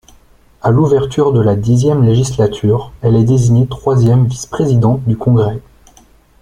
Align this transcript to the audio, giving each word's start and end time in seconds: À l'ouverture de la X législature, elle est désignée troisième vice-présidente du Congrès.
À 0.63 0.71
l'ouverture 0.71 1.31
de 1.31 1.41
la 1.41 1.53
X 1.53 1.83
législature, 2.03 2.91
elle 3.03 3.15
est 3.15 3.23
désignée 3.23 3.67
troisième 3.67 4.25
vice-présidente 4.25 5.03
du 5.05 5.15
Congrès. 5.15 5.61